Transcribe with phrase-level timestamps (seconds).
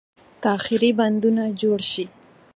[0.43, 2.05] تاخیري بندونه جوړ شي.